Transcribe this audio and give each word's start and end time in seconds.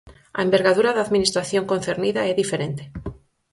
A 0.37 0.39
envergadura 0.45 0.91
da 0.95 1.03
Administración 1.05 1.63
concernida 1.71 2.21
é 2.31 2.33
diferente. 2.41 2.83